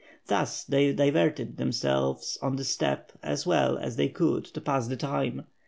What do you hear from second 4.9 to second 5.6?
time.